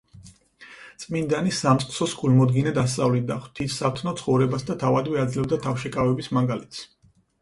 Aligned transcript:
წმინდანი 1.01 1.51
სამწყსოს 1.57 2.15
გულმოდგინედ 2.23 2.79
ასწავლიდა 2.83 3.37
ღვთივსათნო 3.43 4.15
ცხოვრებას 4.23 4.67
და 4.71 4.79
თავადვე 4.85 5.23
აძლევდა 5.25 5.61
თავშეკავების 5.67 6.33
მაგალითს. 6.41 6.83